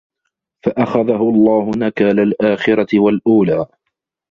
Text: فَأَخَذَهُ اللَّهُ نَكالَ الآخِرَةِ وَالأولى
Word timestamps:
فَأَخَذَهُ 0.65 1.29
اللَّهُ 1.29 1.71
نَكالَ 1.75 2.19
الآخِرَةِ 2.19 2.87
وَالأولى 2.99 3.65